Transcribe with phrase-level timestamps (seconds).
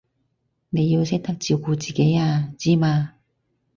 [0.71, 3.13] 你要識得照顧自己啊，知嘛？